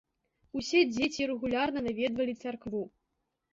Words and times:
Усе 0.59 0.81
дзеці 0.93 1.27
рэгулярна 1.33 1.85
наведвалі 1.89 2.33
царкву. 2.43 2.83